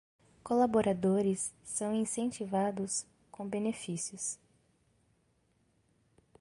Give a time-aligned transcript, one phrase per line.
[0.43, 4.39] Colaboradores são incentivados com benefícios